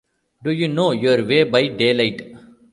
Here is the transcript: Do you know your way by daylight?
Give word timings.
Do 0.43 0.49
you 0.49 0.67
know 0.67 0.93
your 0.93 1.23
way 1.27 1.43
by 1.43 1.67
daylight? 1.67 2.19